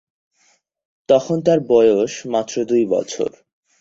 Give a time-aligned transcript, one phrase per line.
[1.09, 3.29] তখন তার বয়স মাত্র দুই বছর।